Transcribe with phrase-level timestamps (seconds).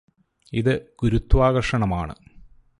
[0.53, 0.71] ഇത്
[1.01, 2.15] ഗുരുത്വാകര്ഷണമാണ്